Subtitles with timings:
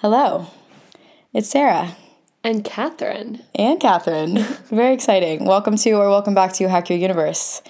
[0.00, 0.46] Hello,
[1.32, 1.96] it's Sarah
[2.44, 3.42] And Katherine.
[3.54, 4.36] and Katherine.
[4.70, 5.44] very exciting.
[5.44, 7.62] Welcome to or welcome back to Hack Your Universe.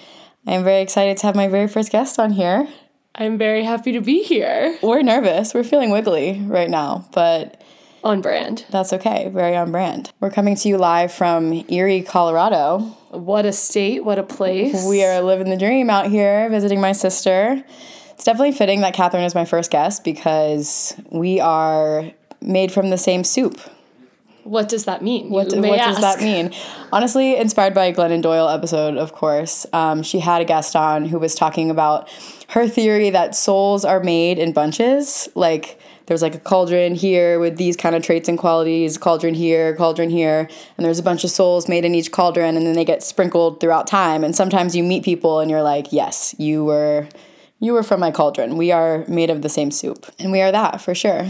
[0.47, 2.67] I am very excited to have my very first guest on here.
[3.15, 4.77] I'm very happy to be here.
[4.81, 5.53] We're nervous.
[5.53, 7.61] We're feeling wiggly right now, but
[8.03, 8.65] On brand.
[8.69, 9.29] that's okay.
[9.33, 10.11] Very on brand.
[10.19, 12.79] We're coming to you live from Erie, Colorado.
[13.09, 14.85] What a state, what a place.
[14.87, 17.63] We are living the dream out here, visiting my sister.
[18.11, 22.11] It's definitely fitting that Katherine is my first guest because we are
[22.41, 23.59] made from the same soup.
[24.43, 25.29] What does that mean?
[25.29, 26.51] What, may what does that mean?
[26.91, 29.65] Honestly, inspired by a Glennon Doyle episode, of course.
[29.73, 32.09] Um, she had a guest on who was talking about
[32.49, 35.29] her theory that souls are made in bunches.
[35.35, 39.75] Like there's like a cauldron here with these kind of traits and qualities, cauldron here,
[39.75, 42.85] cauldron here, and there's a bunch of souls made in each cauldron, and then they
[42.85, 44.23] get sprinkled throughout time.
[44.23, 47.07] And sometimes you meet people and you're like, yes, you were.
[47.61, 48.55] You were from my cauldron.
[48.55, 50.05] We are made of the same soup.
[50.17, 51.27] And we are that for sure.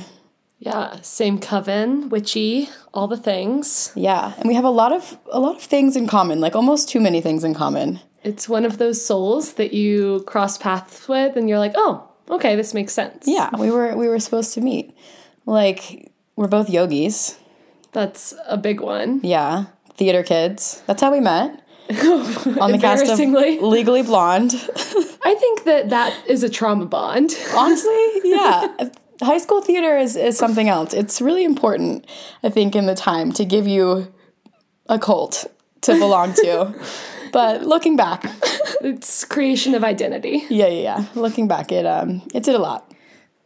[0.60, 3.94] Yeah, same coven, witchy, all the things.
[3.96, 4.34] Yeah.
[4.38, 7.00] And we have a lot of a lot of things in common, like almost too
[7.00, 8.02] many things in common.
[8.24, 12.58] It's one of those souls that you cross paths with and you're like, oh, okay,
[12.58, 13.26] this makes sense.
[13.26, 14.94] Yeah, we were we were supposed to meet.
[15.46, 17.38] Like we're both yogis.
[17.94, 19.22] That's a big one.
[19.24, 20.84] Yeah, theater kids.
[20.88, 21.64] That's how we met.
[21.90, 24.54] On the cast of Legally Blonde.
[25.24, 27.36] I think that that is a trauma bond.
[27.56, 28.90] Honestly, yeah.
[29.22, 30.94] High school theater is, is something else.
[30.94, 32.06] It's really important,
[32.44, 34.12] I think, in the time to give you
[34.88, 35.46] a cult
[35.82, 36.74] to belong to.
[37.34, 38.26] but looking back,
[38.82, 40.44] It's creation of identity.
[40.50, 41.06] yeah, yeah, yeah.
[41.16, 42.92] Looking back, it um it did a lot.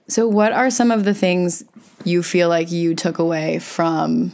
[0.08, 1.64] So what are some of the things
[2.04, 4.32] you feel like you took away from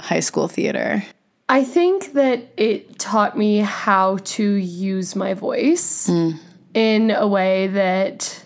[0.00, 1.04] high school theater?
[1.48, 6.08] I think that it taught me how to use my voice
[6.74, 8.43] in a way that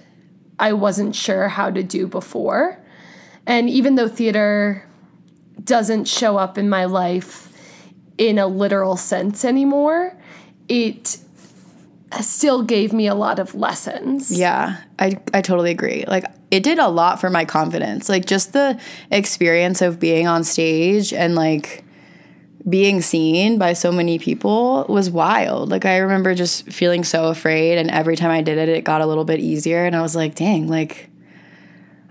[0.58, 2.78] I wasn't sure how to do before.
[3.46, 4.86] And even though theater
[5.62, 7.52] doesn't show up in my life
[8.18, 10.16] in a literal sense anymore,
[10.68, 11.18] it
[12.20, 14.30] still gave me a lot of lessons.
[14.30, 16.04] Yeah, I I totally agree.
[16.06, 18.08] Like it did a lot for my confidence.
[18.08, 18.80] Like just the
[19.10, 21.84] experience of being on stage and like
[22.68, 25.70] being seen by so many people was wild.
[25.70, 29.00] Like I remember just feeling so afraid and every time I did it it got
[29.00, 31.08] a little bit easier and I was like, "Dang, like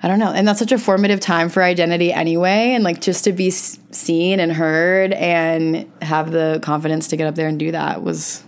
[0.02, 0.32] I don't know.
[0.32, 3.80] And that's such a formative time for identity anyway and like just to be s-
[3.90, 8.44] seen and heard and have the confidence to get up there and do that was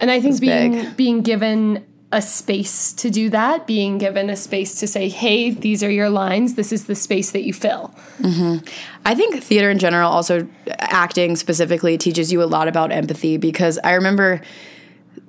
[0.00, 0.96] And I think being big.
[0.96, 5.84] being given a space to do that, being given a space to say, "Hey, these
[5.84, 6.54] are your lines.
[6.54, 8.66] This is the space that you fill." Mm-hmm.
[9.04, 10.48] I think theater in general, also
[10.78, 14.40] acting specifically, teaches you a lot about empathy because I remember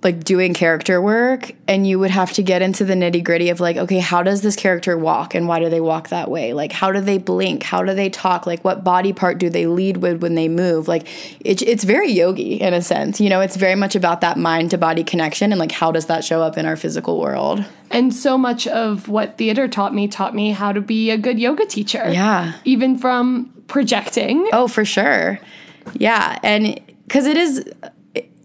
[0.02, 3.60] like doing character work and you would have to get into the nitty gritty of
[3.60, 6.54] like, okay, how does this character walk and why do they walk that way?
[6.54, 7.64] Like, how do they blink?
[7.64, 8.48] How do they talk?
[8.48, 10.88] Like, what body part do they lead with when they move?
[10.88, 11.08] Like,
[11.42, 13.20] it, it's very yogi in a sense.
[13.20, 16.06] You know, it's very much about that mind to body connection and like, how does
[16.06, 17.66] that show up in our physical world?
[17.92, 21.40] And so much of what theater taught me taught me how to be a good
[21.40, 22.10] yoga teacher.
[22.10, 22.54] Yeah.
[22.64, 24.48] Even from projecting.
[24.54, 25.40] Oh, for sure.
[25.94, 26.40] Yeah.
[26.42, 27.66] And because it is,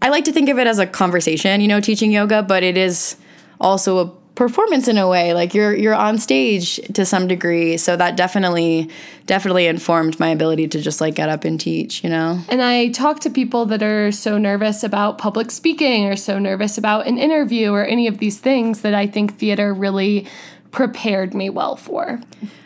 [0.01, 2.77] I like to think of it as a conversation, you know, teaching yoga, but it
[2.77, 3.15] is
[3.59, 7.95] also a performance in a way like you're you're on stage to some degree so
[7.95, 8.89] that definitely
[9.25, 12.89] definitely informed my ability to just like get up and teach you know And I
[12.89, 17.17] talk to people that are so nervous about public speaking or so nervous about an
[17.17, 20.27] interview or any of these things that I think theater really
[20.71, 22.19] prepared me well for.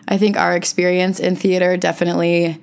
[0.08, 2.60] i think our experience in theater definitely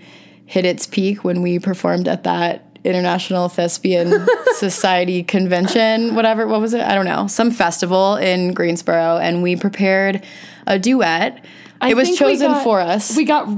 [0.47, 6.73] hit its peak when we performed at that international thespian society convention whatever what was
[6.75, 6.81] it?
[6.81, 7.27] I don't know.
[7.27, 10.25] Some festival in greensboro and we prepared
[10.67, 11.45] a duet.
[11.81, 13.17] I it was chosen got- for us.
[13.17, 13.49] We got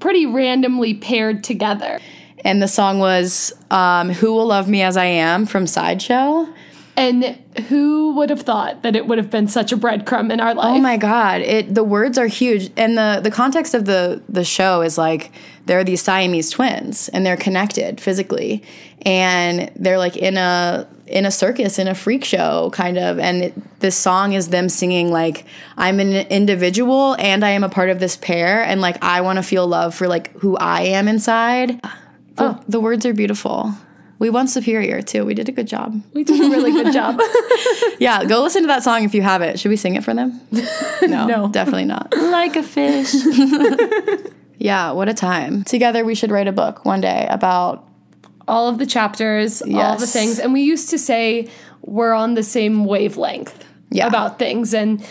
[0.00, 1.98] pretty randomly paired together.
[2.44, 6.48] and the song was um, who will love me as i am from Side Show
[6.96, 10.54] And who would have thought that it would have been such a breadcrumb in our
[10.54, 10.76] life?
[10.76, 11.40] Oh my god!
[11.40, 15.32] It the words are huge, and the the context of the the show is like
[15.66, 18.62] there are these Siamese twins, and they're connected physically,
[19.02, 23.42] and they're like in a in a circus in a freak show kind of, and
[23.42, 25.44] it, this song is them singing like
[25.76, 29.38] I'm an individual and I am a part of this pair, and like I want
[29.38, 31.80] to feel love for like who I am inside.
[32.38, 32.52] Oh.
[32.52, 33.74] The, the words are beautiful.
[34.24, 35.26] We won Superior too.
[35.26, 36.00] We did a good job.
[36.14, 37.20] We did a really good job.
[37.98, 39.60] Yeah, go listen to that song if you have it.
[39.60, 40.40] Should we sing it for them?
[41.06, 41.48] No, No.
[41.48, 42.14] definitely not.
[42.16, 43.12] like a fish.
[44.56, 45.62] Yeah, what a time.
[45.64, 47.86] Together, we should write a book one day about.
[48.48, 50.38] all of the chapters, all the things.
[50.38, 51.48] And we used to say
[51.82, 54.06] we're on the same wavelength Yeah.
[54.06, 54.72] about things.
[54.72, 55.04] And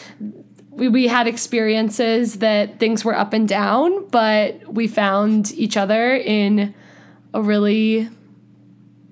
[0.71, 6.15] we, we had experiences that things were up and down, but we found each other
[6.15, 6.73] in
[7.33, 8.09] a really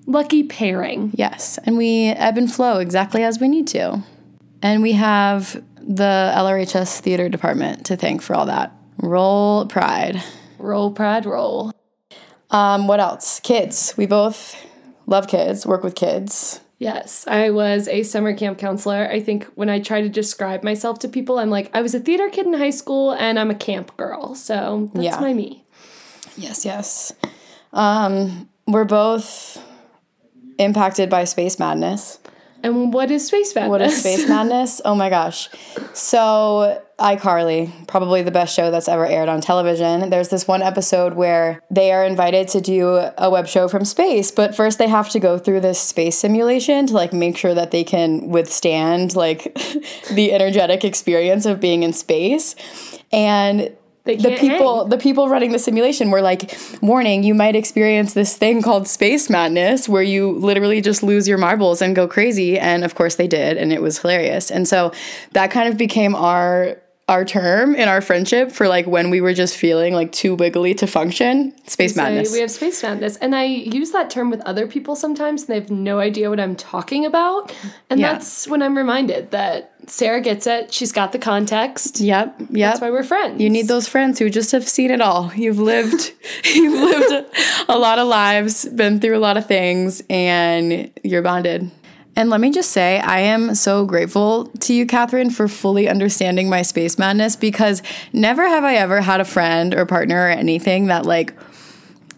[0.06, 1.12] lucky pairing.
[1.14, 4.02] Yes, and we ebb and flow exactly as we need to.
[4.62, 8.72] And we have the LRHS theater department to thank for all that.
[8.98, 10.22] Roll pride.
[10.58, 11.72] Roll, pride, roll.
[12.50, 13.40] Um, what else?
[13.40, 13.94] Kids.
[13.96, 14.54] We both
[15.06, 16.60] love kids, work with kids.
[16.78, 19.08] Yes, I was a summer camp counselor.
[19.08, 22.00] I think when I try to describe myself to people, I'm like, I was a
[22.00, 24.34] theater kid in high school and I'm a camp girl.
[24.34, 25.20] So that's Yeah.
[25.20, 25.64] my me.
[26.36, 27.12] Yes, yes.
[27.72, 29.62] Um, we're both
[30.62, 32.18] impacted by space madness.
[32.62, 33.70] And what is space madness?
[33.70, 34.80] What is space madness?
[34.84, 35.48] Oh my gosh.
[35.92, 40.08] So, iCarly, probably the best show that's ever aired on television.
[40.10, 44.30] There's this one episode where they are invited to do a web show from space,
[44.30, 47.72] but first they have to go through this space simulation to like make sure that
[47.72, 49.52] they can withstand like
[50.12, 52.54] the energetic experience of being in space.
[53.10, 54.90] And the people hang.
[54.90, 59.30] the people running the simulation were like warning you might experience this thing called space
[59.30, 63.28] madness where you literally just lose your marbles and go crazy and of course they
[63.28, 64.92] did and it was hilarious and so
[65.32, 69.34] that kind of became our our term in our friendship for like when we were
[69.34, 73.16] just feeling like too wiggly to function space madness We have space madness.
[73.16, 76.38] And I use that term with other people sometimes and they have no idea what
[76.38, 77.52] I'm talking about.
[77.90, 78.12] And Yeah.
[78.12, 80.72] that's when I'm reminded that Sarah gets it.
[80.72, 81.98] She's got the context.
[82.00, 83.42] yep yep That's why we're friends.
[83.42, 85.32] You need those friends who just have seen it all.
[85.34, 86.12] You've lived
[86.44, 87.26] you've lived
[87.68, 91.68] a lot of lives, been through a lot of things and you're bonded.
[92.14, 96.50] And let me just say, I am so grateful to you, Katherine, for fully understanding
[96.50, 97.82] my space madness because
[98.12, 101.34] never have I ever had a friend or partner or anything that like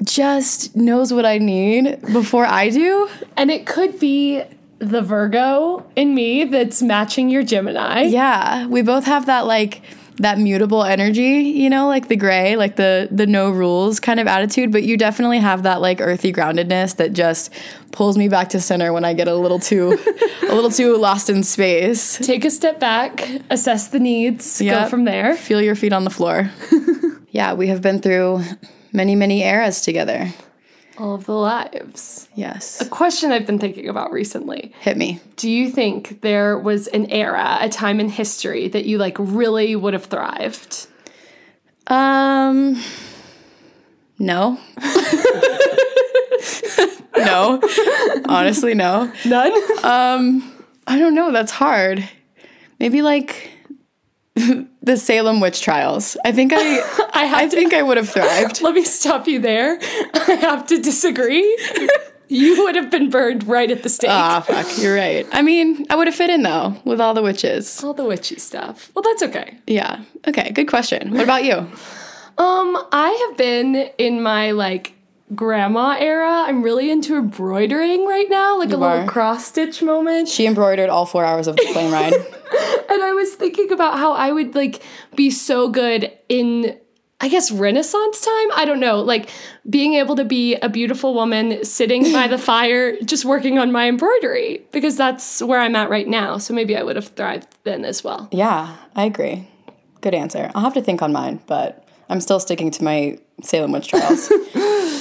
[0.02, 3.08] just knows what I need before I do.
[3.36, 4.42] And it could be
[4.78, 8.02] the Virgo in me that's matching your Gemini.
[8.02, 9.82] Yeah, we both have that like
[10.16, 14.26] that mutable energy, you know, like the gray, like the the no rules kind of
[14.26, 17.52] attitude, but you definitely have that like earthy groundedness that just
[17.94, 19.96] pulls me back to center when I get a little too
[20.42, 22.18] a little too lost in space.
[22.22, 25.36] Take a step back, assess the needs, go from there.
[25.36, 26.50] Feel your feet on the floor.
[27.30, 28.42] yeah, we have been through
[28.92, 30.32] many many eras together.
[30.98, 32.28] All of the lives.
[32.36, 32.80] Yes.
[32.80, 34.72] A question I've been thinking about recently.
[34.78, 35.20] Hit me.
[35.34, 39.74] Do you think there was an era, a time in history that you like really
[39.74, 40.88] would have thrived?
[41.86, 42.82] Um
[44.18, 44.58] no.
[47.16, 47.60] no.
[48.28, 49.12] Honestly, no.
[49.24, 49.52] None?
[49.84, 50.52] Um,
[50.86, 51.32] I don't know.
[51.32, 52.08] That's hard.
[52.80, 53.50] Maybe like
[54.34, 56.16] the Salem witch trials.
[56.24, 56.58] I think I,
[57.14, 58.60] I have I to think I would have thrived.
[58.62, 59.78] let me stop you there.
[60.14, 61.42] I have to disagree.
[62.28, 64.10] you would have been burned right at the stake.
[64.10, 64.66] Ah, fuck.
[64.78, 65.26] You're right.
[65.32, 67.82] I mean, I would have fit in though with all the witches.
[67.84, 68.90] All the witchy stuff.
[68.94, 69.56] Well, that's okay.
[69.66, 70.02] Yeah.
[70.26, 70.50] Okay.
[70.50, 71.12] Good question.
[71.12, 71.54] What about you?
[72.36, 74.93] Um, I have been in my like
[75.34, 76.44] grandma era.
[76.46, 80.28] I'm really into embroidering right now, like a little cross stitch moment.
[80.28, 82.12] She embroidered all four hours of the plane ride.
[82.14, 84.82] And I was thinking about how I would like
[85.14, 86.78] be so good in
[87.20, 88.48] I guess Renaissance time.
[88.54, 89.30] I don't know, like
[89.70, 93.88] being able to be a beautiful woman sitting by the fire just working on my
[93.88, 96.36] embroidery because that's where I'm at right now.
[96.36, 98.28] So maybe I would have thrived then as well.
[98.30, 99.48] Yeah, I agree.
[100.02, 100.50] Good answer.
[100.54, 104.30] I'll have to think on mine, but I'm still sticking to my Salem witch trials.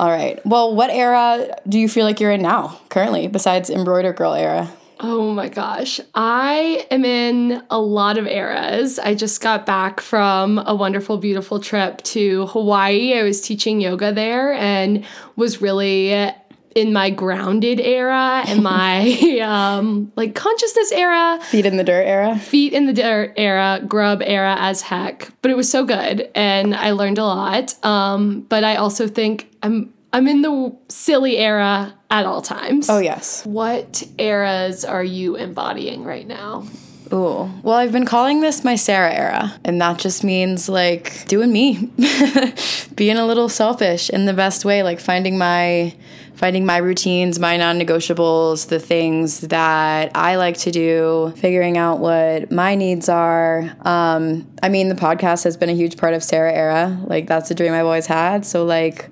[0.00, 0.44] all right.
[0.46, 4.70] Well, what era do you feel like you're in now, currently, besides embroider girl era?
[5.00, 6.00] Oh my gosh.
[6.14, 8.98] I am in a lot of eras.
[8.98, 13.18] I just got back from a wonderful, beautiful trip to Hawaii.
[13.18, 15.04] I was teaching yoga there and
[15.36, 16.32] was really
[16.74, 22.36] in my grounded era and my um like consciousness era Feet in the dirt era?
[22.36, 25.30] feet in the dirt era, grub era as heck.
[25.42, 27.74] But it was so good and I learned a lot.
[27.84, 32.88] Um, but I also think I'm I'm in the silly era at all times.
[32.88, 33.44] Oh, yes.
[33.44, 36.68] What eras are you embodying right now?
[37.12, 37.50] Ooh.
[37.62, 41.90] Well, I've been calling this my Sarah era, and that just means like doing me,
[42.94, 45.94] being a little selfish in the best way, like finding my
[46.34, 52.50] finding my routines, my non-negotiables, the things that I like to do, figuring out what
[52.50, 53.74] my needs are.
[53.80, 57.00] Um, I mean, the podcast has been a huge part of Sarah era.
[57.04, 58.44] Like that's a dream I've always had.
[58.44, 59.10] So like,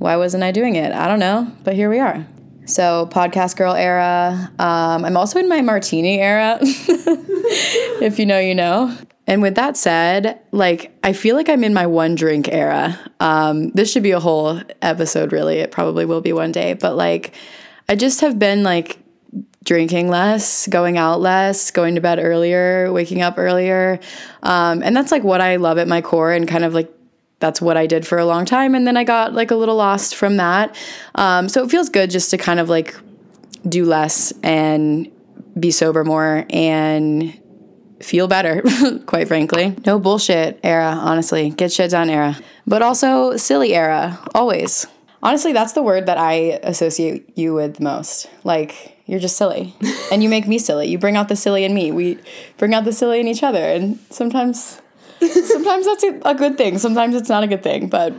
[0.00, 0.92] why wasn't I doing it?
[0.92, 2.26] I don't know, but here we are.
[2.64, 4.50] So podcast girl era.
[4.58, 6.58] Um, I'm also in my martini era.
[6.62, 8.96] if you know, you know.
[9.26, 12.98] And with that said, like I feel like I'm in my one drink era.
[13.20, 15.58] Um, this should be a whole episode, really.
[15.58, 17.34] It probably will be one day, but like
[17.86, 18.98] I just have been like
[19.64, 24.00] drinking less, going out less, going to bed earlier, waking up earlier.
[24.42, 26.90] Um, and that's like what I love at my core and kind of like
[27.40, 28.74] that's what I did for a long time.
[28.74, 30.76] And then I got like a little lost from that.
[31.14, 32.94] Um, so it feels good just to kind of like
[33.68, 35.10] do less and
[35.58, 37.38] be sober more and
[38.00, 38.62] feel better,
[39.06, 39.74] quite frankly.
[39.84, 41.50] No bullshit era, honestly.
[41.50, 42.38] Get shit done era.
[42.66, 44.86] But also silly era, always.
[45.22, 48.30] Honestly, that's the word that I associate you with the most.
[48.42, 49.74] Like, you're just silly.
[50.12, 50.88] and you make me silly.
[50.88, 51.92] You bring out the silly in me.
[51.92, 52.18] We
[52.56, 53.62] bring out the silly in each other.
[53.62, 54.80] And sometimes
[55.44, 56.78] sometimes that's a, a good thing.
[56.78, 58.14] Sometimes it's not a good thing, but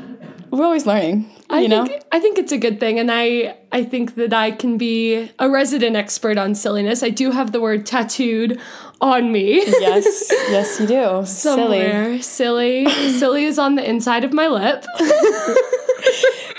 [0.51, 1.29] we're always learning.
[1.49, 1.85] I you know?
[1.85, 5.29] think I think it's a good thing, and I I think that I can be
[5.39, 7.03] a resident expert on silliness.
[7.03, 8.59] I do have the word tattooed
[9.01, 9.55] on me.
[9.65, 11.25] yes, yes, you do.
[11.25, 14.85] Somewhere, silly, silly, silly is on the inside of my lip.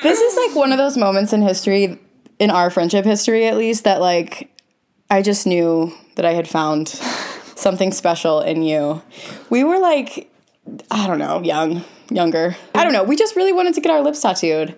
[0.03, 1.99] this is like one of those moments in history,
[2.39, 4.51] in our friendship history at least, that like
[5.11, 6.89] I just knew that I had found
[7.55, 9.03] something special in you.
[9.49, 10.32] We were like,
[10.91, 12.57] I don't know, young, younger.
[12.75, 13.05] I don't know.
[13.05, 14.77] We just really wanted to get our lips tattooed,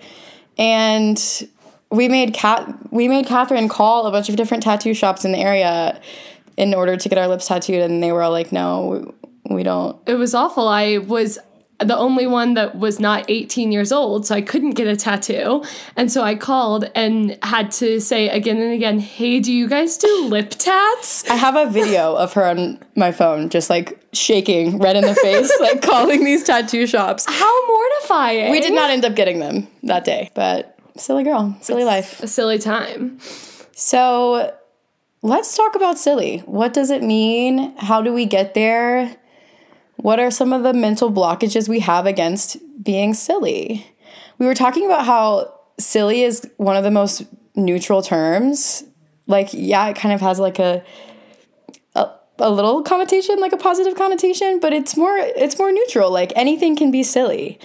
[0.57, 1.49] and
[1.91, 5.39] we made cat we made Katherine call a bunch of different tattoo shops in the
[5.39, 6.01] area
[6.57, 9.13] in order to get our lips tattooed, and they were all like, "No,
[9.49, 10.69] we don't." It was awful.
[10.69, 11.39] I was
[11.81, 15.65] the only one that was not 18 years old, so I couldn't get a tattoo.
[15.97, 19.97] And so I called and had to say again and again, "Hey, do you guys
[19.97, 24.79] do lip tats?" I have a video of her on my phone, just like shaking,
[24.79, 27.25] red in the face, like calling these tattoo shops.
[27.27, 28.53] How mortifying!
[28.53, 32.23] We did not end up getting them that day, but silly girl, silly it's life,
[32.23, 33.19] a silly time.
[33.73, 34.55] So,
[35.23, 36.39] let's talk about silly.
[36.47, 37.77] What does it mean?
[37.79, 39.17] How do we get there?
[39.97, 43.87] What are some of the mental blockages we have against being silly?
[44.39, 47.23] We were talking about how silly is one of the most
[47.55, 48.85] neutral terms.
[49.27, 50.85] Like, yeah, it kind of has like a,
[51.95, 56.11] a a little connotation, like a positive connotation, but it's more it's more neutral.
[56.11, 57.59] Like anything can be silly.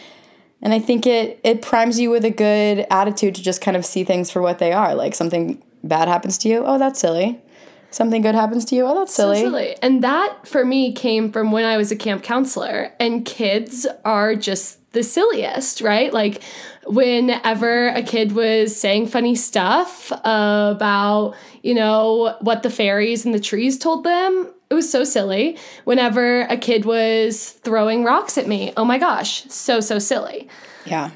[0.62, 3.86] And I think it it primes you with a good attitude to just kind of
[3.86, 4.94] see things for what they are.
[4.94, 7.42] Like something bad happens to you, oh that's silly
[7.92, 8.86] something good happens to you.
[8.86, 9.38] Oh, that's silly.
[9.38, 9.76] So silly.
[9.82, 14.36] And that for me came from when I was a camp counselor, and kids are
[14.36, 16.12] just the silliest, right?
[16.12, 16.42] Like
[16.86, 23.40] whenever a kid was saying funny stuff about, you know, what the fairies and the
[23.40, 25.58] trees told them, it was so silly.
[25.84, 30.48] Whenever a kid was throwing rocks at me, oh my gosh, so, so silly.
[30.86, 31.12] Yeah.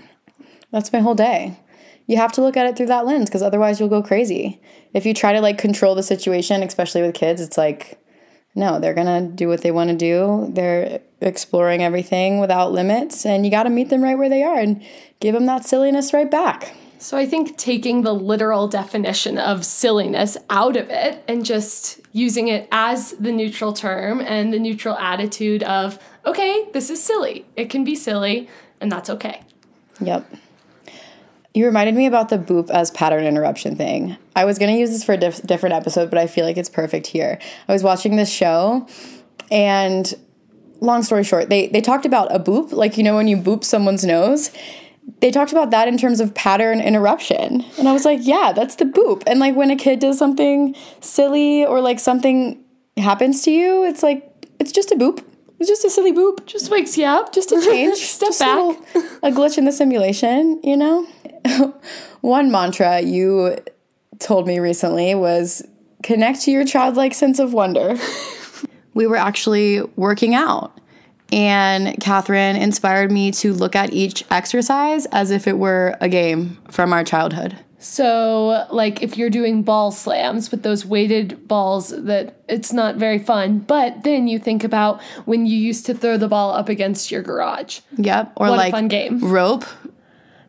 [0.72, 1.58] That's my whole day.
[2.06, 4.62] You have to look at it through that lens because otherwise you'll go crazy
[4.94, 8.00] if you try to like control the situation, especially with kids, it's like,
[8.56, 10.50] no, they're gonna do what they want to do.
[10.54, 14.60] They're exploring everything without limits, and you got to meet them right where they are
[14.60, 14.84] and
[15.20, 16.76] give them that silliness right back.
[17.00, 22.48] So I think taking the literal definition of silliness out of it and just using
[22.48, 27.46] it as the neutral term and the neutral attitude of, okay, this is silly.
[27.58, 28.48] It can be silly,
[28.80, 29.42] and that's okay.
[30.00, 30.32] Yep.
[31.54, 34.18] You reminded me about the boop as pattern interruption thing.
[34.36, 36.58] I was going to use this for a diff- different episode, but I feel like
[36.58, 37.38] it's perfect here.
[37.68, 38.88] I was watching this show,
[39.52, 40.12] and
[40.82, 43.64] long story short, they, they talked about a boop, like, you know, when you boop
[43.64, 44.52] someone's nose.
[45.20, 47.66] They talked about that in terms of pattern interruption.
[47.78, 49.24] And I was like, yeah, that's the boop.
[49.28, 52.64] And like when a kid does something silly or like something
[52.98, 54.30] happens to you, it's like,
[54.60, 55.24] it's just a boop.
[55.60, 56.46] It's just a silly boop.
[56.46, 57.34] Just wakes you up.
[57.34, 57.98] Just a change.
[58.00, 58.58] Step just back.
[58.58, 58.86] A, little,
[59.24, 61.08] a glitch in the simulation, you know?
[62.22, 63.58] One mantra you
[64.20, 65.66] told me recently was
[66.04, 67.98] connect to your childlike sense of wonder.
[68.94, 70.80] we were actually working out,
[71.32, 76.58] and Katherine inspired me to look at each exercise as if it were a game
[76.70, 77.58] from our childhood.
[77.84, 83.20] So, like if you're doing ball slams with those weighted balls, that it's not very
[83.20, 83.60] fun.
[83.60, 87.22] But then you think about when you used to throw the ball up against your
[87.22, 87.82] garage.
[87.98, 88.34] Yep.
[88.38, 89.20] Or what like fun game.
[89.20, 89.66] rope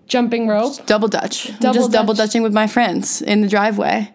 [0.07, 1.47] jumping rope, just double dutch.
[1.59, 2.01] Double just dutch.
[2.01, 4.13] double dutching with my friends in the driveway.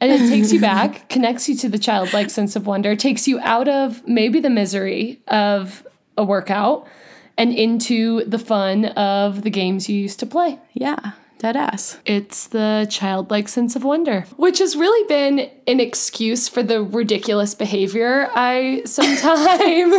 [0.00, 3.38] And it takes you back, connects you to the childlike sense of wonder, takes you
[3.40, 6.86] out of maybe the misery of a workout
[7.36, 10.58] and into the fun of the games you used to play.
[10.72, 11.12] Yeah.
[11.38, 11.96] Dead ass.
[12.04, 17.54] It's the childlike sense of wonder, which has really been an excuse for the ridiculous
[17.54, 19.94] behavior I sometimes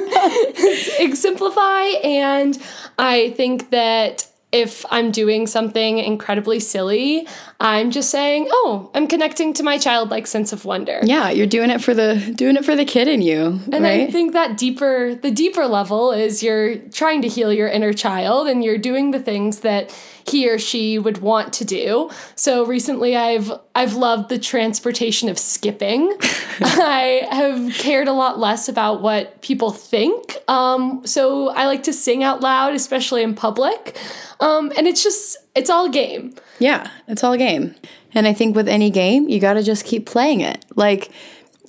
[0.99, 1.81] exemplify.
[2.03, 2.61] And
[2.99, 7.27] I think that if I'm doing something incredibly silly,
[7.59, 11.69] I'm just saying, "Oh, I'm connecting to my childlike sense of wonder." Yeah, you're doing
[11.69, 14.07] it for the doing it for the kid in you, And right?
[14.07, 18.47] I think that deeper, the deeper level is you're trying to heal your inner child
[18.47, 19.95] and you're doing the things that
[20.27, 22.09] he or she would want to do.
[22.35, 26.13] So recently I've I've loved the transportation of skipping.
[26.61, 30.37] I have cared a lot less about what people think.
[30.47, 33.97] Um, so I like to sing out loud, especially in public.
[34.39, 36.33] Um, and it's just it's all a game.
[36.59, 37.75] Yeah, it's all a game.
[38.13, 40.65] And I think with any game, you got to just keep playing it.
[40.75, 41.11] Like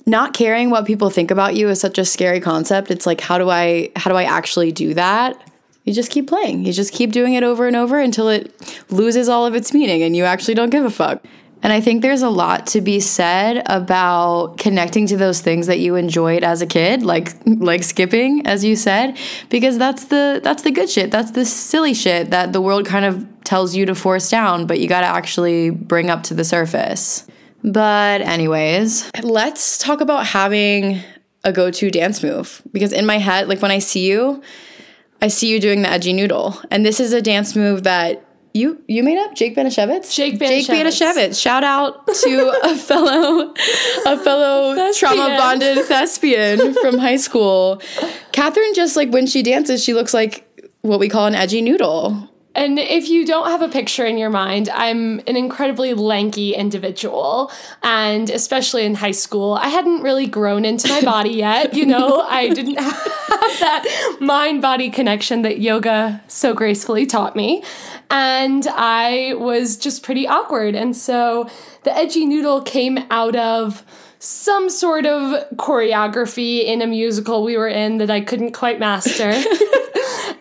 [0.05, 2.91] not caring what people think about you is such a scary concept.
[2.91, 5.41] It's like how do I how do I actually do that?
[5.83, 6.65] You just keep playing.
[6.65, 8.53] You just keep doing it over and over until it
[8.89, 11.23] loses all of its meaning and you actually don't give a fuck.
[11.63, 15.79] And I think there's a lot to be said about connecting to those things that
[15.79, 19.17] you enjoyed as a kid, like like skipping, as you said,
[19.49, 21.09] because that's the that's the good shit.
[21.09, 24.81] That's the silly shit that the world kind of tells you to force down, but
[24.81, 27.25] you got to actually bring up to the surface.
[27.63, 30.99] But anyways, let's talk about having
[31.45, 34.43] a go-to dance move because in my head, like when I see you,
[35.23, 38.83] I see you doing the edgy noodle, and this is a dance move that you
[38.89, 40.13] you made up, Jake Banashevitz.
[40.13, 40.99] Jake Jake Banashevitz.
[40.99, 41.41] Banashevitz.
[41.41, 43.53] Shout out to a fellow
[44.05, 45.15] a fellow Thespian.
[45.15, 47.81] trauma bonded thespian from high school.
[48.33, 50.45] Katherine just like when she dances, she looks like
[50.81, 52.29] what we call an edgy noodle.
[52.55, 57.51] And if you don't have a picture in your mind, I'm an incredibly lanky individual.
[57.81, 61.73] And especially in high school, I hadn't really grown into my body yet.
[61.73, 62.93] You know, I didn't have
[63.59, 67.63] that mind body connection that yoga so gracefully taught me.
[68.11, 70.75] And I was just pretty awkward.
[70.75, 71.49] And so
[71.83, 73.83] the edgy noodle came out of
[74.19, 79.31] some sort of choreography in a musical we were in that I couldn't quite master.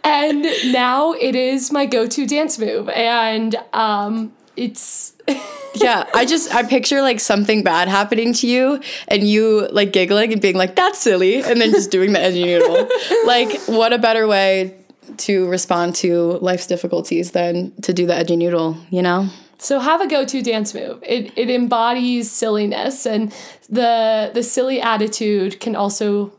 [0.05, 5.15] and now it is my go-to dance move and um it's
[5.75, 10.33] Yeah, I just I picture like something bad happening to you and you like giggling
[10.33, 12.89] and being like that's silly and then just doing the edgy noodle.
[13.25, 14.77] like what a better way
[15.19, 19.29] to respond to life's difficulties than to do the edgy noodle, you know?
[19.59, 23.33] so have a go-to dance move it it embodies silliness and
[23.71, 26.33] the the silly attitude can also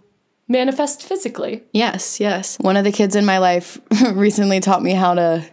[0.53, 2.57] manifest physically Yes, yes.
[2.59, 3.77] One of the kids in my life
[4.13, 5.43] recently taught me how to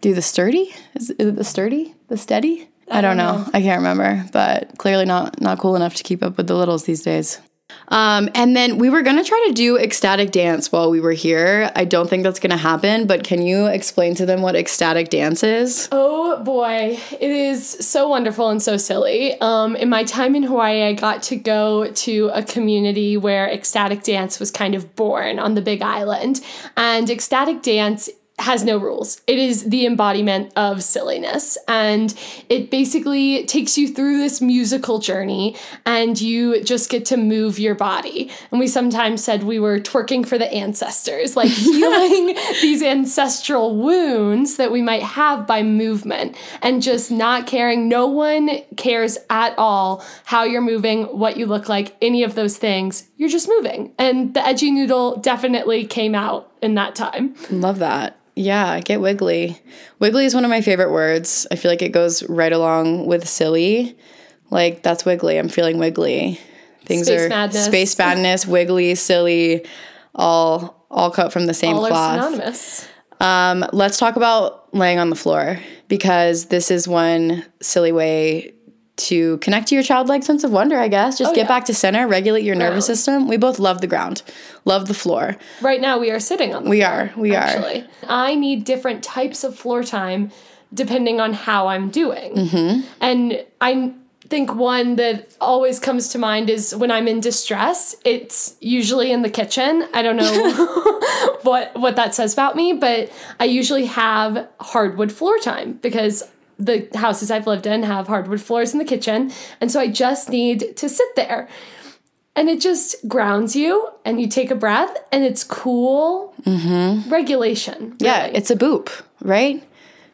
[0.00, 0.72] do the sturdy.
[0.94, 1.94] Is, is it the sturdy?
[2.08, 2.68] The steady?
[2.88, 3.44] I, don't, know.
[3.52, 6.84] I can't remember, but clearly not not cool enough to keep up with the littles
[6.84, 7.40] these days.
[7.88, 11.70] Um, and then we were gonna try to do ecstatic dance while we were here.
[11.76, 15.42] I don't think that's gonna happen, but can you explain to them what ecstatic dance
[15.42, 15.88] is?
[15.92, 19.40] Oh boy, it is so wonderful and so silly.
[19.40, 24.02] Um, in my time in Hawaii, I got to go to a community where ecstatic
[24.02, 26.40] dance was kind of born on the Big Island.
[26.76, 29.22] And ecstatic dance has no rules.
[29.26, 31.56] It is the embodiment of silliness.
[31.68, 32.14] And
[32.50, 37.74] it basically takes you through this musical journey and you just get to move your
[37.74, 38.30] body.
[38.50, 44.58] And we sometimes said we were twerking for the ancestors, like healing these ancestral wounds
[44.58, 47.88] that we might have by movement and just not caring.
[47.88, 52.58] No one cares at all how you're moving, what you look like, any of those
[52.58, 53.08] things.
[53.16, 53.94] You're just moving.
[53.98, 57.34] And the edgy noodle definitely came out in that time.
[57.50, 58.18] Love that.
[58.36, 59.58] Yeah, get wiggly.
[59.98, 61.46] Wiggly is one of my favorite words.
[61.50, 63.96] I feel like it goes right along with silly.
[64.50, 65.38] Like that's wiggly.
[65.38, 66.38] I'm feeling wiggly.
[66.84, 67.64] Things Space are madness.
[67.64, 69.64] space madness, wiggly, silly,
[70.14, 72.24] all all cut from the same All are cloth.
[72.24, 72.88] synonymous.
[73.20, 78.52] Um, let's talk about laying on the floor because this is one silly way
[78.96, 81.18] to connect to your childlike sense of wonder, I guess.
[81.18, 81.48] Just get Oh, yeah.
[81.48, 83.28] back to center, regulate your nervous system.
[83.28, 84.22] We both love the ground,
[84.64, 85.36] love the floor.
[85.60, 87.84] Right now, we are sitting on the We floor, are, we are.
[88.08, 90.30] I need different types of floor time
[90.74, 92.34] depending on how I'm doing.
[92.34, 92.80] Mm-hmm.
[93.00, 93.92] And I
[94.28, 97.94] think one that always comes to mind is when I'm in distress.
[98.04, 99.86] It's usually in the kitchen.
[99.94, 105.38] I don't know what what that says about me, but I usually have hardwood floor
[105.38, 106.28] time because
[106.58, 110.28] the houses I've lived in have hardwood floors in the kitchen, and so I just
[110.30, 111.48] need to sit there
[112.34, 116.34] and it just grounds you and you take a breath and it's cool
[117.08, 118.04] regulation Mm-hmm.
[118.04, 118.36] Yeah, really.
[118.36, 118.90] it's a boop,
[119.20, 119.62] right?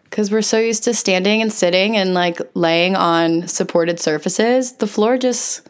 [0.05, 4.73] Because we're so used to standing and sitting and like laying on supported surfaces.
[4.75, 5.69] The floor just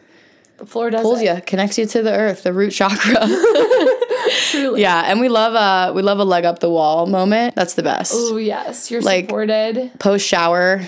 [0.65, 1.25] floor does pulls it.
[1.35, 3.15] you, connects you to the earth, the root chakra.
[4.51, 7.55] truly yeah, and we love a we love a leg up the wall moment.
[7.55, 8.13] That's the best.
[8.15, 10.81] oh yes you're Like- supported Post shower,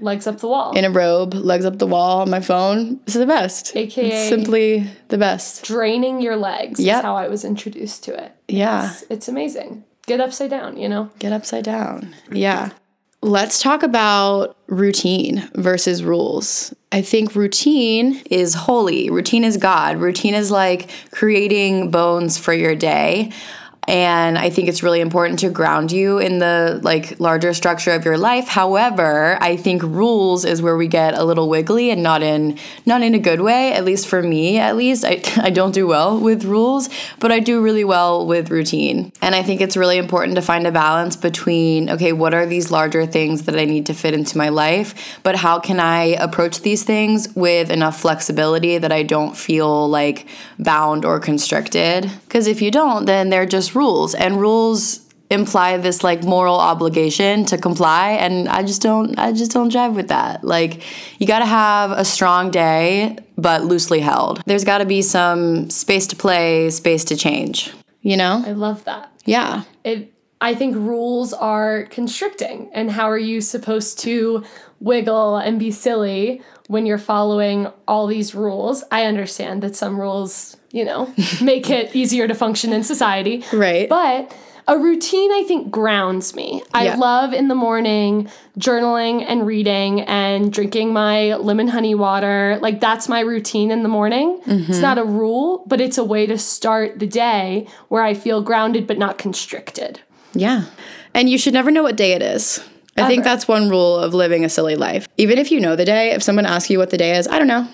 [0.00, 3.00] legs up the wall in a robe, legs up the wall on my phone.
[3.04, 3.74] This is the best.
[3.76, 5.64] AKA It's simply the best.
[5.64, 6.96] draining your legs Yep.
[6.98, 8.90] is how i was introduced to it Yeah.
[8.92, 11.10] it's, it's amazing get upside down, you know?
[11.18, 12.14] Get upside down.
[12.30, 12.70] Yeah.
[13.26, 16.72] Let's talk about routine versus rules.
[16.92, 19.10] I think routine is holy.
[19.10, 19.96] Routine is God.
[19.96, 23.32] Routine is like creating bones for your day
[23.86, 28.04] and i think it's really important to ground you in the like larger structure of
[28.04, 28.48] your life.
[28.48, 33.02] However i think rules is where we get a little wiggly and not in not
[33.02, 35.04] in a good way at least for me at least.
[35.04, 36.88] I, I don't do well with rules
[37.20, 39.12] but i do really well with routine.
[39.22, 42.70] And i think it's really important to find a balance between okay what are these
[42.70, 46.62] larger things that i need to fit into my life but how can i approach
[46.62, 50.26] these things with enough flexibility that i don't feel like
[50.58, 52.10] bound or constricted?
[52.24, 57.44] Because if you don't then they're just rules and rules imply this like moral obligation
[57.44, 60.44] to comply and I just don't I just don't jive with that.
[60.44, 60.82] Like
[61.20, 64.42] you got to have a strong day but loosely held.
[64.46, 68.42] There's got to be some space to play, space to change, you know?
[68.46, 69.12] I love that.
[69.24, 69.64] Yeah.
[69.84, 74.44] It I think rules are constricting and how are you supposed to
[74.80, 78.84] wiggle and be silly when you're following all these rules?
[78.90, 83.42] I understand that some rules you know, make it easier to function in society.
[83.52, 83.88] Right.
[83.88, 84.36] But
[84.68, 86.62] a routine, I think, grounds me.
[86.74, 86.96] I yeah.
[86.96, 92.58] love in the morning journaling and reading and drinking my lemon honey water.
[92.60, 94.40] Like, that's my routine in the morning.
[94.44, 94.70] Mm-hmm.
[94.70, 98.42] It's not a rule, but it's a way to start the day where I feel
[98.42, 100.00] grounded but not constricted.
[100.38, 100.64] Yeah.
[101.14, 102.62] And you should never know what day it is.
[102.96, 103.08] I Ever.
[103.08, 105.06] think that's one rule of living a silly life.
[105.18, 107.38] Even if you know the day, if someone asks you what the day is, I
[107.38, 107.68] don't know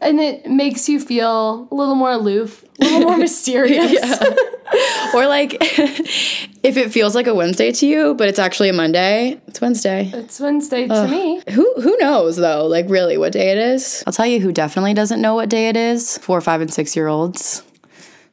[0.00, 4.02] and it makes you feel a little more aloof, a little more mysterious.
[5.14, 9.40] or like if it feels like a Wednesday to you, but it's actually a Monday,
[9.46, 10.10] it's Wednesday.
[10.12, 11.08] It's Wednesday Ugh.
[11.08, 11.42] to me.
[11.50, 14.04] Who who knows though, like really what day it is?
[14.06, 16.18] I'll tell you who definitely doesn't know what day it is.
[16.18, 17.62] Four, five, and six year olds.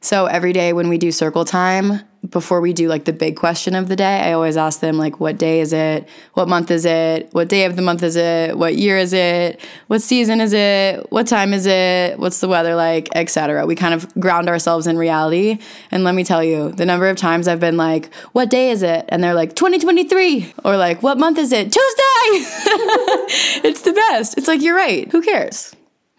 [0.03, 3.73] So every day when we do circle time, before we do like the big question
[3.73, 6.09] of the day, I always ask them like what day is it?
[6.33, 7.29] What month is it?
[7.31, 8.57] What day of the month is it?
[8.57, 9.61] What year is it?
[9.87, 11.09] What season is it?
[11.09, 12.19] What time is it?
[12.19, 13.65] What's the weather like, etc.
[13.65, 15.59] We kind of ground ourselves in reality.
[15.89, 18.83] And let me tell you, the number of times I've been like, "What day is
[18.83, 22.27] it?" and they're like, "2023." Or like, "What month is it?" "Tuesday."
[23.69, 24.37] it's the best.
[24.37, 25.09] It's like, "You're right.
[25.13, 25.73] Who cares?"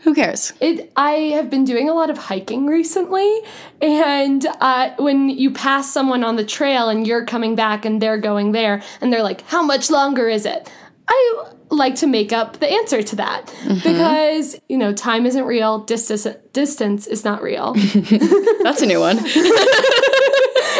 [0.05, 0.53] Who cares?
[0.61, 0.93] It.
[0.97, 3.41] I have been doing a lot of hiking recently,
[3.81, 8.19] and uh, when you pass someone on the trail and you're coming back and they're
[8.19, 10.71] going there, and they're like, "How much longer is it?"
[11.09, 13.75] I like to make up the answer to that mm-hmm.
[13.77, 17.73] because you know time isn't real, distance distance is not real.
[18.63, 19.19] That's a new one.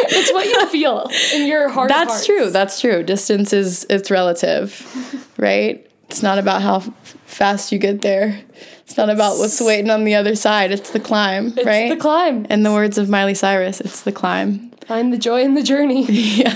[0.07, 1.89] it's what you feel in your heart.
[1.89, 2.49] That's true.
[2.49, 3.03] That's true.
[3.03, 5.89] Distance is it's relative, right?
[6.09, 6.79] It's not about how
[7.25, 8.39] fast you get there.
[8.81, 10.71] It's not about what's waiting on the other side.
[10.71, 11.57] It's the climb, right?
[11.57, 11.89] it's right?
[11.89, 12.45] the climb.
[12.45, 14.71] In the words of Miley Cyrus, it's the climb.
[14.87, 16.05] Find the joy in the journey.
[16.09, 16.55] yeah.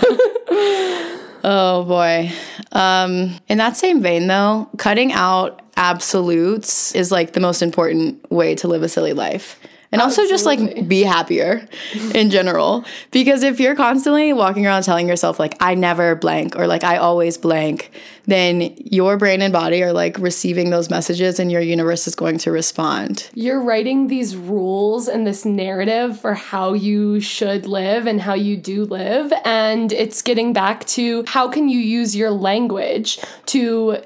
[1.44, 2.32] oh boy.
[2.72, 8.54] Um, in that same vein, though, cutting out absolutes is like the most important way
[8.54, 9.60] to live a silly life
[9.92, 11.68] and also just like be happier
[12.14, 12.86] in general.
[13.12, 16.98] Because if you're constantly walking around telling yourself like i never blank or like i
[16.98, 17.92] always blank
[18.30, 22.38] then your brain and body are like receiving those messages and your universe is going
[22.40, 23.30] to respond.
[23.34, 28.56] You're writing these rules and this narrative for how you should live and how you
[28.56, 34.04] do live and it's getting back to how can you use your language to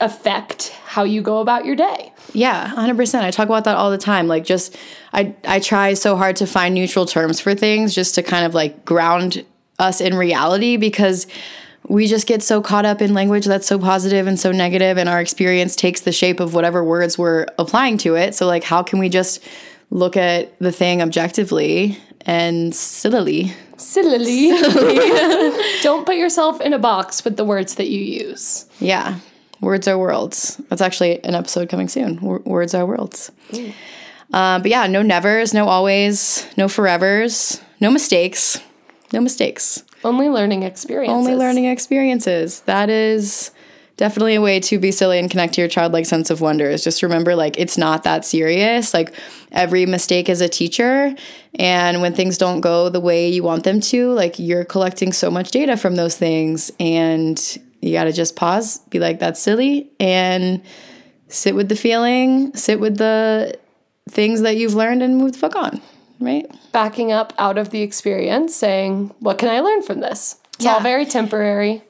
[0.00, 2.12] affect how you go about your day.
[2.32, 3.22] Yeah, 100%.
[3.22, 4.26] I talk about that all the time.
[4.26, 4.76] Like just
[5.12, 8.54] I I try so hard to find neutral terms for things just to kind of
[8.54, 9.44] like ground
[9.78, 11.26] us in reality because
[11.88, 15.08] we just get so caught up in language that's so positive and so negative and
[15.08, 18.34] our experience takes the shape of whatever words we're applying to it.
[18.34, 19.44] So like how can we just
[19.90, 23.52] look at the thing objectively and sillily?
[23.76, 24.50] Sillily.
[25.82, 28.66] Don't put yourself in a box with the words that you use.
[28.78, 29.18] Yeah.
[29.62, 30.60] Words are worlds.
[30.68, 32.16] That's actually an episode coming soon.
[32.16, 33.30] W- words are worlds.
[34.32, 38.60] Uh, but yeah, no nevers, no always, no forevers, no mistakes,
[39.12, 39.84] no mistakes.
[40.04, 41.14] Only learning experiences.
[41.16, 42.60] Only learning experiences.
[42.62, 43.52] That is
[43.96, 46.82] definitely a way to be silly and connect to your childlike sense of wonder is
[46.82, 49.14] just remember like it's not that serious like
[49.52, 51.14] every mistake is a teacher
[51.56, 55.30] and when things don't go the way you want them to like you're collecting so
[55.30, 59.90] much data from those things and you got to just pause, be like, that's silly,
[60.00, 60.62] and
[61.28, 63.58] sit with the feeling, sit with the
[64.08, 65.82] things that you've learned, and move the fuck on,
[66.20, 66.46] right?
[66.72, 70.36] Backing up out of the experience, saying, what can I learn from this?
[70.54, 70.74] It's yeah.
[70.74, 71.82] all very temporary.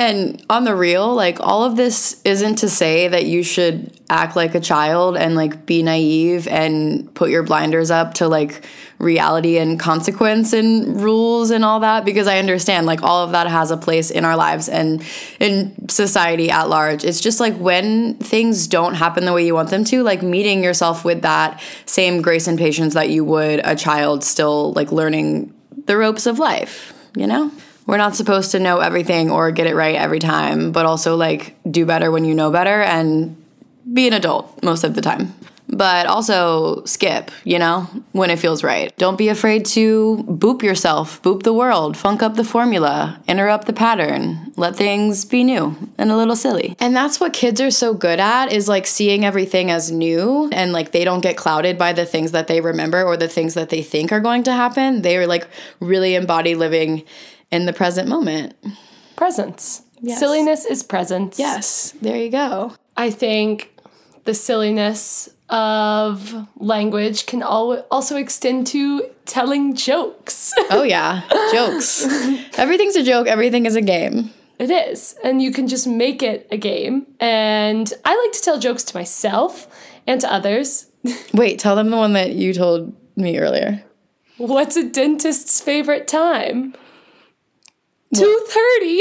[0.00, 4.34] And on the real, like all of this isn't to say that you should act
[4.34, 8.64] like a child and like be naive and put your blinders up to like
[8.98, 13.46] reality and consequence and rules and all that because I understand like all of that
[13.46, 15.04] has a place in our lives and
[15.38, 17.04] in society at large.
[17.04, 20.64] It's just like when things don't happen the way you want them to, like meeting
[20.64, 25.52] yourself with that same grace and patience that you would a child still like learning
[25.84, 27.50] the ropes of life, you know?
[27.90, 31.56] We're not supposed to know everything or get it right every time, but also like
[31.68, 33.36] do better when you know better and
[33.92, 35.34] be an adult most of the time.
[35.66, 38.96] But also skip, you know, when it feels right.
[38.96, 43.72] Don't be afraid to boop yourself, boop the world, funk up the formula, interrupt the
[43.72, 46.76] pattern, let things be new and a little silly.
[46.78, 50.72] And that's what kids are so good at is like seeing everything as new and
[50.72, 53.70] like they don't get clouded by the things that they remember or the things that
[53.70, 55.02] they think are going to happen.
[55.02, 55.48] They are like
[55.80, 57.04] really embody living
[57.50, 58.54] in the present moment.
[59.16, 59.82] Presence.
[60.16, 61.38] Silliness is presence.
[61.38, 62.72] Yes, there you go.
[62.96, 63.70] I think
[64.24, 70.52] the silliness of language can al- also extend to telling jokes.
[70.70, 72.06] Oh, yeah, jokes.
[72.56, 74.30] Everything's a joke, everything is a game.
[74.58, 75.16] it is.
[75.24, 77.06] And you can just make it a game.
[77.18, 79.66] And I like to tell jokes to myself
[80.06, 80.86] and to others.
[81.34, 83.82] Wait, tell them the one that you told me earlier.
[84.38, 86.74] What's a dentist's favorite time?
[88.14, 89.00] 2:30.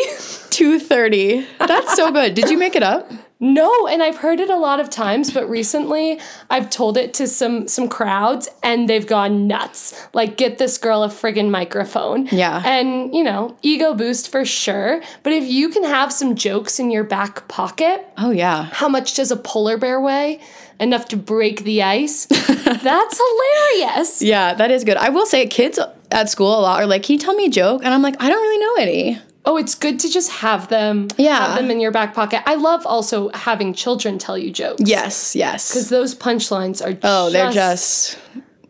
[0.50, 1.46] 2:30.
[1.68, 2.34] That's so good.
[2.36, 3.12] Did you make it up?
[3.42, 6.20] No, and I've heard it a lot of times, but recently
[6.50, 10.08] I've told it to some some crowds and they've gone nuts.
[10.14, 12.28] Like get this girl a friggin' microphone.
[12.28, 12.62] Yeah.
[12.66, 16.92] And, you know, ego boost for sure, but if you can have some jokes in
[16.92, 18.64] your back pocket, Oh yeah.
[18.74, 20.42] how much does a polar bear weigh?
[20.82, 22.26] Enough to break the ice?
[22.26, 24.22] That's hilarious.
[24.22, 24.98] Yeah, that is good.
[24.98, 25.80] I will say kids
[26.12, 28.16] at school a lot are like, "Can you tell me a joke?" And I'm like,
[28.22, 31.38] "I don't really know any." Oh, it's good to just have them Yeah.
[31.48, 32.42] have them in your back pocket.
[32.46, 34.82] I love also having children tell you jokes.
[34.86, 35.70] Yes, yes.
[35.70, 38.18] Because those punchlines are Oh, they're just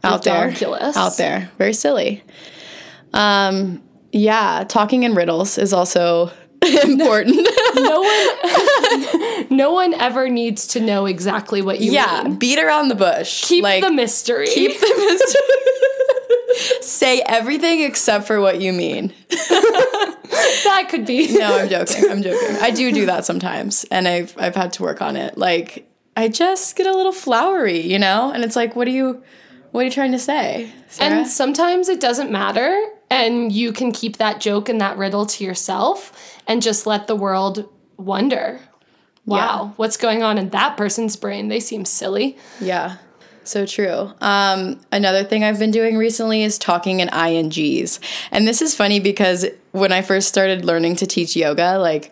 [0.03, 0.45] out there.
[0.45, 0.95] ridiculous.
[0.95, 1.49] Out there.
[1.57, 2.23] Very silly.
[3.13, 6.31] Um yeah, talking in riddles is also
[6.83, 7.35] important.
[7.75, 12.35] no one no one ever needs to know exactly what you yeah, mean.
[12.35, 13.43] beat around the bush.
[13.45, 14.47] Keep like, the mystery.
[14.47, 15.41] keep the mystery.
[16.81, 19.13] Say everything except for what you mean.
[19.29, 21.37] that could be.
[21.37, 22.09] No, I'm joking.
[22.09, 22.57] I'm joking.
[22.61, 25.37] I do do that sometimes, and I've I've had to work on it.
[25.37, 29.23] Like I just get a little flowery, you know, and it's like, what are you,
[29.71, 31.19] what are you trying to say, Sarah?
[31.19, 32.77] And sometimes it doesn't matter
[33.09, 37.15] and you can keep that joke and that riddle to yourself and just let the
[37.15, 38.59] world wonder.
[39.25, 41.47] Wow, what's going on in that person's brain?
[41.47, 42.37] They seem silly.
[42.59, 42.97] yeah,
[43.49, 44.13] so true.
[44.21, 47.99] Um, another thing I've been doing recently is talking in ings,
[48.31, 52.11] and this is funny because when I first started learning to teach yoga, like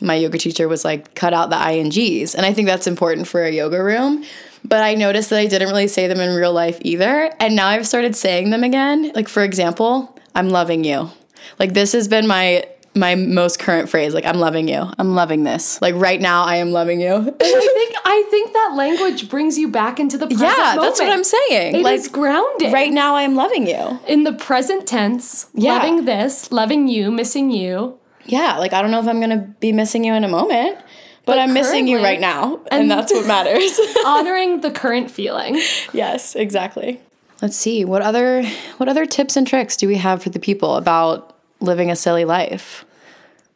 [0.00, 3.44] my yoga teacher was like, cut out the ings, and I think that's important for
[3.44, 4.24] a yoga room.
[4.64, 7.30] But I noticed that I didn't really say them in real life either.
[7.38, 9.12] And now I've started saying them again.
[9.14, 11.10] Like, for example, I'm loving you.
[11.58, 15.44] Like, this has been my my most current phrase like i'm loving you i'm loving
[15.44, 17.20] this like right now i am loving you I
[17.74, 21.22] think I think that language brings you back into the present yeah that's what i'm
[21.24, 22.72] saying It like is grounded.
[22.72, 25.74] right now i am loving you in the present tense, Yeah.
[25.74, 27.98] loving this, loving you, missing you.
[28.24, 30.76] yeah like i don't know if i'm gonna be missing you in a moment
[31.24, 35.60] but, But i'm missing you right now and that's what matters honoring the current feeling.
[35.92, 37.00] yes exactly
[37.42, 38.44] let's see what other
[38.78, 41.27] what other tips and tricks do we have for the people about
[41.60, 42.84] living a silly life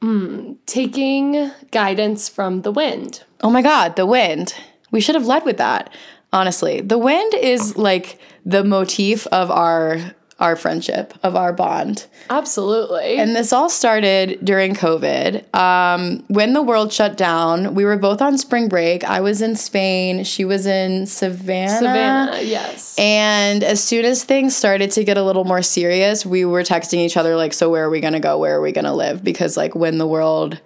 [0.02, 3.22] hmm, Taking guidance from the wind.
[3.40, 4.54] Oh my God, the wind.
[4.90, 5.94] We should have led with that,
[6.32, 6.80] honestly.
[6.80, 12.06] The wind is like the motif of our our friendship, of our bond.
[12.28, 13.16] Absolutely.
[13.16, 15.54] And this all started during COVID.
[15.54, 19.04] Um, when the world shut down, we were both on spring break.
[19.04, 21.78] I was in Spain, she was in Savannah.
[21.78, 22.98] Savannah, yes.
[22.98, 26.98] And as soon as things started to get a little more serious, we were texting
[26.98, 28.36] each other, like, so where are we gonna go?
[28.36, 29.22] Where are we gonna live?
[29.22, 30.60] Because, like, when the world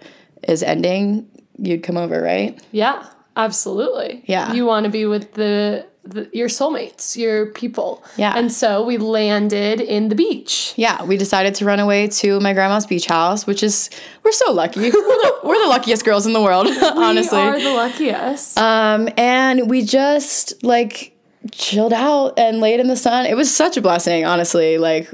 [0.48, 2.58] is ending, you'd come over, right?
[2.72, 4.22] Yeah, absolutely.
[4.24, 4.54] Yeah.
[4.54, 8.02] You want to be with the, the your soulmates, your people.
[8.16, 8.32] Yeah.
[8.36, 10.72] And so we landed in the beach.
[10.76, 13.90] Yeah, we decided to run away to my grandma's beach house, which is
[14.22, 14.80] we're so lucky.
[14.90, 17.38] We're the, we're the luckiest girls in the world, honestly.
[17.38, 18.58] We are the luckiest.
[18.58, 21.12] um, and we just like
[21.52, 23.26] chilled out and laid in the sun.
[23.26, 24.78] It was such a blessing, honestly.
[24.78, 25.10] Like,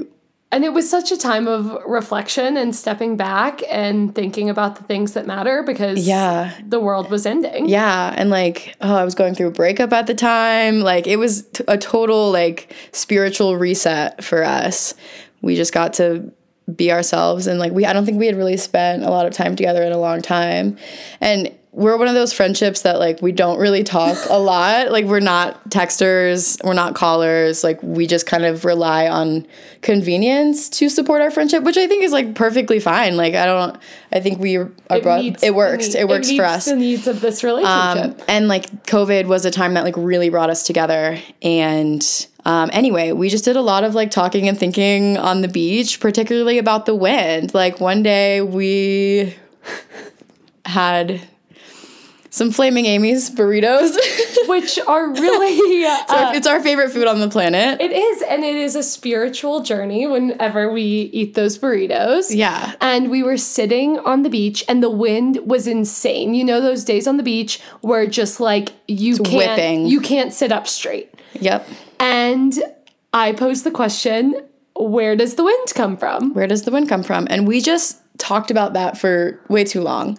[0.53, 4.83] and it was such a time of reflection and stepping back and thinking about the
[4.83, 7.67] things that matter because yeah, the world was ending.
[7.67, 10.81] yeah, and like, oh, I was going through a breakup at the time.
[10.81, 14.93] Like, it was t- a total like spiritual reset for us.
[15.41, 16.31] We just got to
[16.73, 19.33] be ourselves and like we I don't think we had really spent a lot of
[19.33, 20.77] time together in a long time.
[21.19, 24.91] And we're one of those friendships that like we don't really talk a lot.
[24.91, 27.63] Like we're not texters, we're not callers.
[27.63, 29.47] Like we just kind of rely on
[29.81, 33.17] convenience to support our friendship, which I think is like perfectly fine.
[33.17, 33.75] Like I don't
[34.11, 35.87] I think we are brought, meets it works.
[35.87, 36.65] need- it works for us.
[36.65, 38.19] The needs of this relationship.
[38.19, 41.17] Um, and like COVID was a time that like really brought us together.
[41.41, 45.47] And um, anyway, we just did a lot of like talking and thinking on the
[45.47, 47.55] beach, particularly about the wind.
[47.55, 49.33] Like one day we
[50.65, 51.19] had
[52.33, 53.95] some Flaming Amy's burritos.
[54.47, 57.79] which are really uh, it's our favorite food on the planet.
[57.79, 62.73] it is and it is a spiritual journey whenever we eat those burritos Yeah.
[62.81, 66.83] and we were sitting on the beach and the wind was insane you know those
[66.83, 69.85] days on the beach where just like you can't whipping.
[69.87, 71.67] you can't sit up straight Yep.
[71.99, 72.61] and
[73.13, 74.35] i posed the question
[74.75, 77.27] where does the wind come from where does the wind come from?
[77.29, 80.17] And we just talked about that for way too long.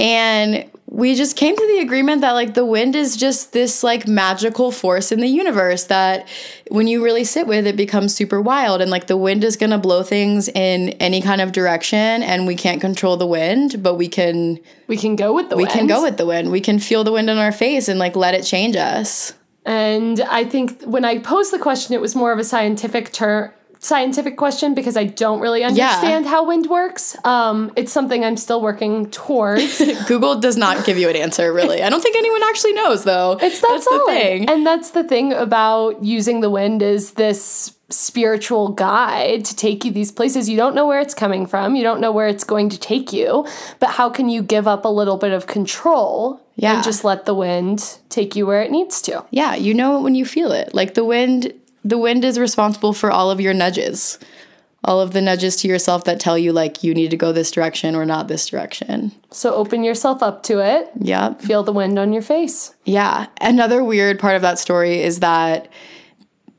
[0.00, 4.08] And we just came to the agreement that like the wind is just this like
[4.08, 6.28] magical force in the universe that
[6.68, 9.70] when you really sit with it becomes super wild and like the wind is going
[9.70, 13.94] to blow things in any kind of direction and we can't control the wind but
[13.94, 14.58] we can
[14.88, 15.68] we can go with the wind.
[15.68, 17.86] we wind can go with the wind we can feel the wind in our face
[17.86, 19.32] and like let it change us
[19.66, 23.52] And I think when I posed the question, it was more of a scientific term.
[23.82, 27.16] Scientific question because I don't really understand how wind works.
[27.24, 29.80] Um, it's something I'm still working towards.
[30.06, 33.38] Google does not give you an answer really I don't think anyone actually knows though
[33.40, 37.74] It's that that's the thing And that's the thing about using the wind is this
[37.88, 40.48] spiritual guide to take you these places.
[40.48, 41.74] You don't know where it's coming from.
[41.74, 43.46] You don't know where it's going to take you.
[43.80, 46.74] But how can you give up a little bit of control Yeah.
[46.74, 49.24] and just let the wind take you where it needs to?
[49.30, 50.72] Yeah, you know it when you feel it.
[50.74, 51.52] Like the wind
[51.84, 54.18] the wind is responsible for all of your nudges.
[54.82, 57.50] All of the nudges to yourself that tell you like you need to go this
[57.50, 59.12] direction or not this direction.
[59.30, 60.90] So open yourself up to it.
[60.98, 61.34] Yeah.
[61.34, 62.74] Feel the wind on your face.
[62.84, 63.26] Yeah.
[63.42, 65.68] Another weird part of that story is that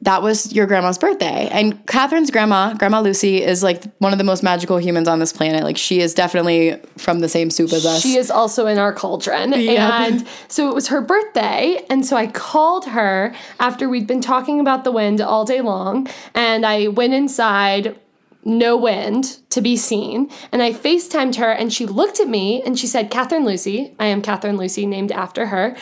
[0.03, 1.47] that was your grandma's birthday.
[1.51, 5.31] And Katherine's grandma, Grandma Lucy, is like one of the most magical humans on this
[5.31, 5.63] planet.
[5.63, 8.01] Like she is definitely from the same soup as us.
[8.01, 9.53] She is also in our cauldron.
[9.53, 11.85] And so it was her birthday.
[11.89, 16.07] And so I called her after we'd been talking about the wind all day long.
[16.33, 17.95] And I went inside,
[18.43, 20.31] no wind to be seen.
[20.51, 24.07] And I FaceTimed her and she looked at me and she said, Katherine Lucy, I
[24.07, 25.77] am Katherine Lucy, named after her.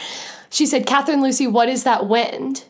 [0.50, 2.66] She said, Katherine Lucy, what is that wind?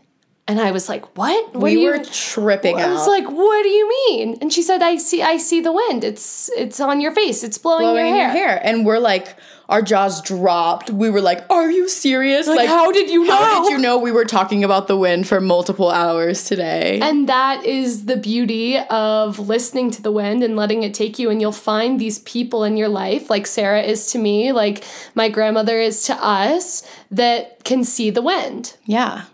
[0.50, 1.54] And I was like, what?
[1.54, 2.90] What we were tripping I out.
[2.90, 6.04] was like, "What do you mean?" And she said, "I see, I see the wind.
[6.04, 7.44] It's, it's on your face.
[7.44, 9.36] It's blowing, blowing your hair." And we're like,
[9.70, 10.90] our jaws dropped.
[10.90, 12.48] We were like, "Are you serious?
[12.48, 13.36] Like, how did you know?
[13.36, 17.30] How did you know we were talking about the wind for multiple hours today?" And
[17.30, 21.30] that is the beauty of listening to the wind and letting it take you.
[21.30, 24.84] And you'll find these people in your life, like Sarah is to me, like
[25.14, 26.82] my grandmother is to us,
[27.12, 28.74] that can see the wind.
[28.86, 29.26] yeah,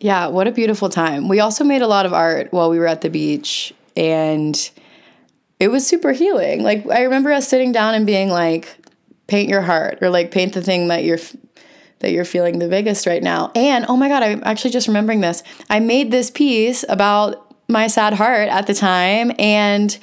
[0.00, 0.26] yeah.
[0.28, 1.28] What a beautiful time.
[1.28, 4.70] We also made a lot of art while we were at the beach, and
[5.60, 6.62] it was super healing.
[6.62, 8.76] Like I remember us sitting down and being like,
[9.26, 11.18] "Paint your heart," or like, "Paint the thing that you're."
[12.00, 13.50] That you're feeling the biggest right now.
[13.56, 15.42] And oh my God, I'm actually just remembering this.
[15.68, 19.98] I made this piece about my sad heart at the time, and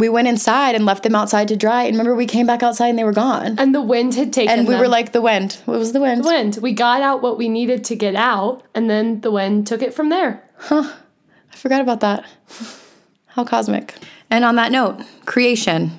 [0.00, 1.84] we went inside and left them outside to dry.
[1.84, 3.58] And remember, we came back outside and they were gone.
[3.58, 4.58] And the wind had taken them.
[4.60, 4.80] And we them.
[4.80, 5.60] were like, the wind.
[5.66, 6.24] What was the wind?
[6.24, 6.58] The wind.
[6.60, 9.94] We got out what we needed to get out, and then the wind took it
[9.94, 10.42] from there.
[10.56, 10.90] Huh.
[11.52, 12.24] I forgot about that.
[13.26, 13.94] How cosmic.
[14.30, 15.92] And on that note, creation.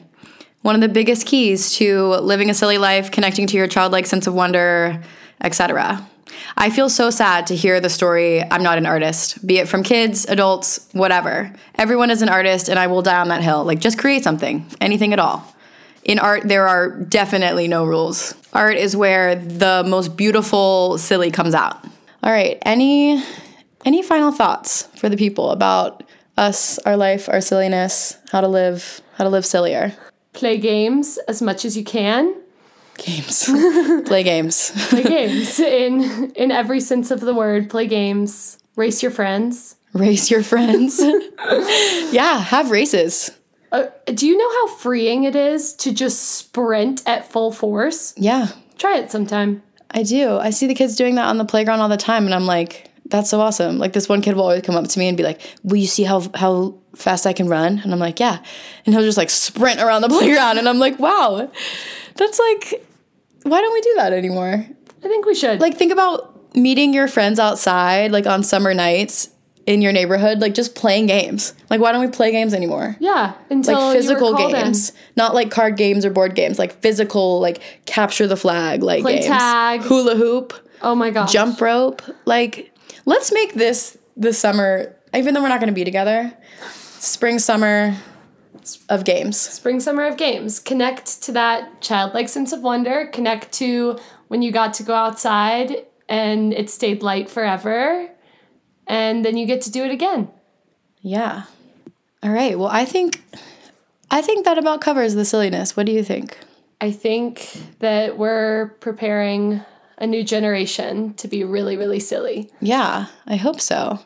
[0.62, 4.28] One of the biggest keys to living a silly life, connecting to your childlike sense
[4.28, 5.02] of wonder,
[5.42, 6.08] etc.
[6.58, 9.84] I feel so sad to hear the story I'm not an artist, be it from
[9.84, 11.54] kids, adults, whatever.
[11.76, 13.64] Everyone is an artist and I will die on that hill.
[13.64, 15.46] Like just create something, anything at all.
[16.04, 18.34] In art, there are definitely no rules.
[18.54, 21.84] Art is where the most beautiful silly comes out.
[22.24, 23.24] All right, any
[23.86, 26.04] any final thoughts for the people about
[26.38, 29.94] us, our life, our silliness, how to live, how to live sillier?
[30.34, 32.41] Play games as much as you can.
[33.06, 33.46] Games.
[34.06, 34.72] Play games.
[34.90, 37.70] Play games in in every sense of the word.
[37.70, 38.58] Play games.
[38.76, 39.76] Race your friends.
[39.94, 41.00] Race your friends.
[42.12, 43.32] yeah, have races.
[43.72, 48.14] Uh, do you know how freeing it is to just sprint at full force?
[48.18, 48.48] Yeah,
[48.82, 49.62] Try it sometime.
[49.92, 50.38] I do.
[50.38, 52.90] I see the kids doing that on the playground all the time, and I'm like,
[53.06, 53.78] that's so awesome.
[53.78, 55.86] Like this one kid will always come up to me and be like, "Will you
[55.86, 58.40] see how how fast I can run?" And I'm like, "Yeah,"
[58.86, 61.52] and he'll just like sprint around the playground, and I'm like, "Wow,
[62.16, 62.84] that's like,
[63.44, 64.66] why don't we do that anymore?"
[65.04, 65.60] I think we should.
[65.62, 69.30] Like think about meeting your friends outside, like on summer nights,
[69.66, 71.54] in your neighborhood, like just playing games.
[71.70, 72.98] Like, why don't we play games anymore?
[73.00, 74.64] Yeah, until Like physical called in.
[74.64, 76.60] games, not like card games or board games.
[76.60, 79.28] Like physical, like capture the flag, like Play games.
[79.28, 79.82] tag.
[79.82, 81.32] hula hoop, Oh my gosh.
[81.32, 82.02] jump rope.
[82.26, 82.74] Like,
[83.06, 84.96] let's make this the summer.
[85.16, 86.32] Even though we're not going to be together,
[87.00, 87.96] spring summer
[88.90, 89.40] of games.
[89.40, 90.60] Spring summer of games.
[90.60, 93.08] Connect to that childlike sense of wonder.
[93.08, 93.98] Connect to
[94.28, 98.10] when you got to go outside and it stayed light forever.
[98.88, 100.30] And then you get to do it again.
[101.02, 101.44] Yeah.
[102.24, 102.58] All right.
[102.58, 103.22] Well, I think
[104.12, 105.76] I think that about covers the silliness.
[105.76, 106.38] What do you think?
[106.82, 107.50] I think
[107.80, 109.62] that we're preparing
[109.98, 112.50] a new generation to be really, really silly.
[112.60, 114.00] Yeah, I hope so.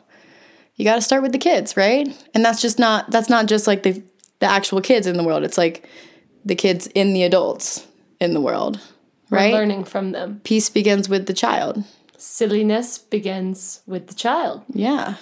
[0.76, 2.06] You got to start with the kids, right?
[2.34, 4.02] And that's just not that's not just like the
[4.40, 5.44] the actual kids in the world.
[5.44, 5.88] It's like
[6.44, 7.86] the kids in the adults
[8.20, 8.80] in the world,
[9.30, 9.52] We're right?
[9.52, 10.40] learning from them.
[10.44, 11.84] Peace begins with the child.
[12.16, 14.62] Silliness begins with the child.
[14.72, 15.16] Yeah.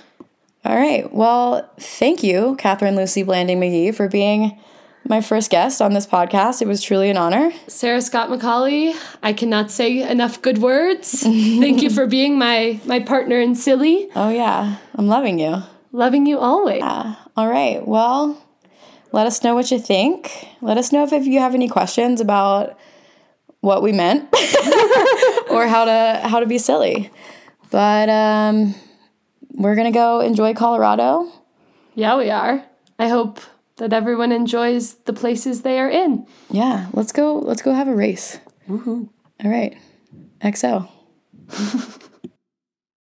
[0.64, 1.12] All right.
[1.12, 4.58] Well, thank you, Katherine Lucy Blanding Magee, for being
[5.06, 6.62] my first guest on this podcast.
[6.62, 7.52] It was truly an honor.
[7.68, 11.20] Sarah Scott McCauley, I cannot say enough good words.
[11.22, 14.08] Thank you for being my my partner in silly.
[14.16, 15.62] Oh yeah, I'm loving you.
[15.92, 16.78] Loving you always.
[16.80, 17.16] Yeah.
[17.36, 17.86] All right.
[17.86, 18.42] Well,
[19.14, 20.48] let us know what you think.
[20.60, 22.76] Let us know if, if you have any questions about
[23.60, 24.24] what we meant
[25.50, 27.10] or how to how to be silly.
[27.70, 28.74] But um,
[29.52, 31.30] we're gonna go enjoy Colorado.
[31.94, 32.64] Yeah, we are.
[32.98, 33.40] I hope
[33.76, 36.26] that everyone enjoys the places they are in.
[36.50, 37.38] Yeah, let's go.
[37.38, 38.40] Let's go have a race.
[39.44, 39.76] All right.
[40.40, 40.88] XO.